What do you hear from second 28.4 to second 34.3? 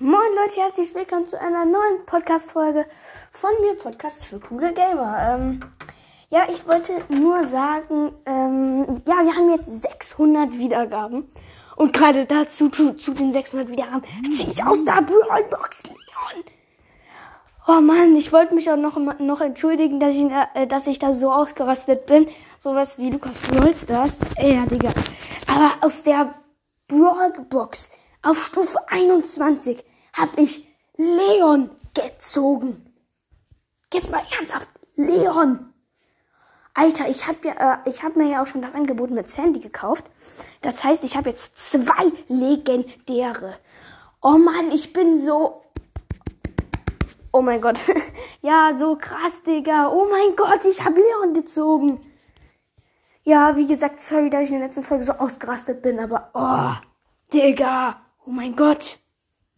Stufe 21 habe ich Leon gezogen. Jetzt mal